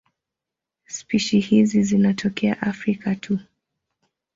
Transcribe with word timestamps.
Spishi 0.85 1.39
hizi 1.39 1.83
zinatokea 1.83 2.61
Afrika 2.61 3.15
tu. 3.15 3.39